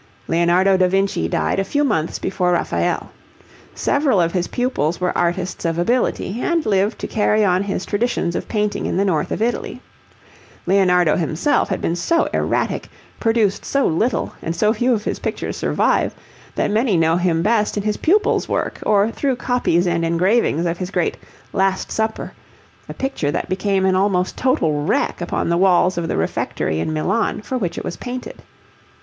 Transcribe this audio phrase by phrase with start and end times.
[0.27, 3.11] Leonardo da Vinci died a few months before Raphael.
[3.75, 8.35] Several of his pupils were artists of ability, and lived to carry on his traditions
[8.35, 9.79] of painting in the north of Italy.
[10.65, 15.55] Leonardo himself had been so erratic, produced so little, and so few of his pictures
[15.55, 16.15] survive,
[16.55, 20.79] that many know him best in his pupils' work, or through copies and engravings of
[20.79, 21.15] his great
[21.53, 22.33] 'Last Supper'
[22.89, 26.91] a picture that became an almost total wreck upon the walls of the Refectory in
[26.91, 28.41] Milan, for which it was painted.